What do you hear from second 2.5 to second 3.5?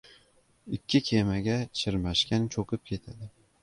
cho‘kib ketadi.